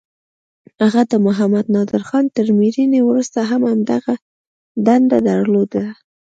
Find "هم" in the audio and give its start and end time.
3.49-3.61